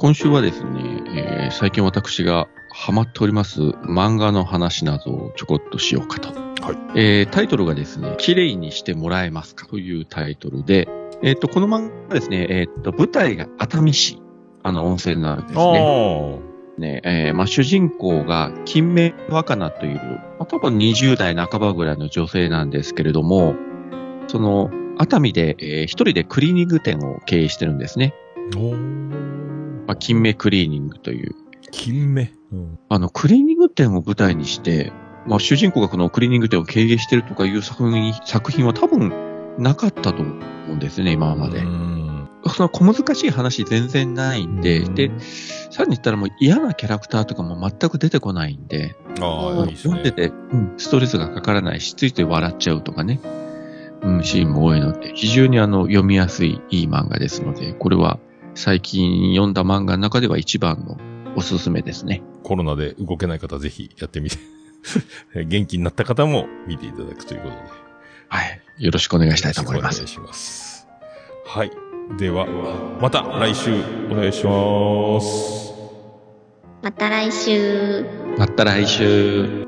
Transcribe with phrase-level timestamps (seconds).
[0.00, 6.28] 今週はですね、えー最近私がハマっております漫画の話などをちょこっとしようかと。
[6.62, 7.00] はい。
[7.00, 10.88] えータイトルがですね、綺麗にしてもらえますかというタイトルで、
[11.24, 14.22] えっ、と、この漫画はですね、えっ、と、舞台が熱海市、
[14.62, 16.40] あの、温泉なんですね。
[16.78, 23.56] ね、えーまあ、主人公が金明若菜という、まあ、多分20代半ばぐらいの女性なんですけれども、
[24.28, 28.14] その、熱海で、えー一人でクリーニング店を経営してるんですね。
[29.88, 31.34] おまあ、金明クリーニングという。
[31.70, 32.30] 金目？
[32.52, 32.78] うん。
[32.90, 34.92] あの、クリーニング店を舞台にして、
[35.26, 40.34] まあ、主人公がこのクリーニング店を経営してるとかいう作品作品は多分なかったと思
[40.68, 41.62] うんですね、今までう。
[41.62, 42.28] ん。
[42.46, 45.10] その小難しい話全然ないんで、うんで、
[45.70, 49.94] さらに言ったらもう嫌なキャラクターとかも全く出てこないんで、ああ、いいですね。
[49.94, 53.20] 読んでて、うん、ストレスがかからないし、ついて笑っちゃうとかね、
[54.02, 58.18] うん、シーンも多いので、非常にあの、読みやすいいい漫画ですので、これは
[58.58, 60.98] 最近読んだ漫画の中では一番の
[61.36, 62.22] おすすめですね。
[62.42, 64.36] コロナで動けない方ぜひやってみて。
[65.46, 67.60] 元気になった方も見ていただくということで。
[68.26, 68.60] はい。
[68.78, 70.08] よろしくお願いしたいと思いますよろ。
[70.08, 70.88] しくお願いします。
[71.46, 71.70] はい。
[72.18, 72.46] では、
[73.00, 75.72] また来週お願いします。
[76.82, 78.04] また来週。
[78.36, 79.67] また来週。